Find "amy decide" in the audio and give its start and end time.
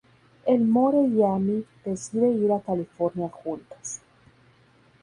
1.21-2.31